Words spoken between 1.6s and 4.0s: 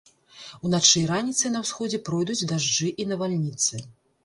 ўсходзе пройдуць дажджы і навальніцы.